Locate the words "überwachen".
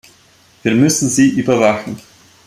1.29-1.95